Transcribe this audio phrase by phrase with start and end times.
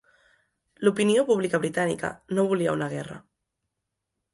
[0.87, 3.23] L'opinió pública britànica no volia una guerra.